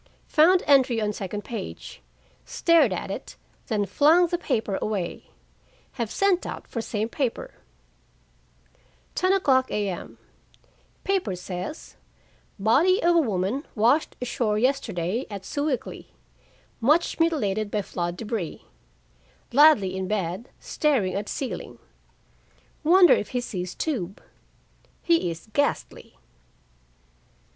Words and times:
Found 0.29 0.63
entry 0.65 0.99
on 0.99 1.13
second 1.13 1.43
page, 1.43 2.01
stared 2.43 2.91
at 2.91 3.11
it, 3.11 3.35
then 3.67 3.85
flung 3.85 4.25
the 4.25 4.37
paper 4.39 4.79
away. 4.81 5.29
Have 5.91 6.09
sent 6.09 6.43
out 6.43 6.65
for 6.67 6.81
same 6.81 7.07
paper. 7.07 7.53
10:00 9.15 9.65
A.M. 9.69 10.17
Paper 11.03 11.35
says: 11.35 11.97
"Body 12.57 12.99
of 13.03 13.15
woman 13.23 13.63
washed 13.75 14.15
ashore 14.19 14.57
yesterday 14.57 15.27
at 15.29 15.45
Sewickley. 15.45 16.07
Much 16.79 17.19
mutilated 17.19 17.69
by 17.69 17.83
flood 17.83 18.17
débris." 18.17 18.63
Ladley 19.53 19.95
in 19.95 20.07
bed, 20.07 20.49
staring 20.59 21.13
at 21.13 21.29
ceiling. 21.29 21.77
Wonder 22.83 23.13
if 23.13 23.29
he 23.37 23.39
sees 23.39 23.75
tube? 23.75 24.19
He 25.03 25.29
is 25.29 25.47
ghastly. 25.53 26.17